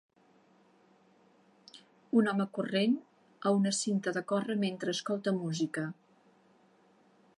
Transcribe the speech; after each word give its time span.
Un 2.21 2.31
home 2.31 2.47
corrent 2.59 2.95
a 3.49 3.53
una 3.59 3.75
cinta 3.83 4.15
de 4.17 4.25
córrer 4.33 4.57
mentre 4.67 4.97
escolta 4.99 5.35
música 5.43 5.85